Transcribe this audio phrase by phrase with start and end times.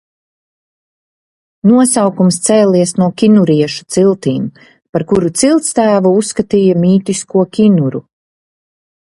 [1.71, 4.49] Nosaukums cēlies no kinuriešu ciltīm,
[4.97, 8.07] par kuru ciltstēvu uzskatīja mītisko Kinuru.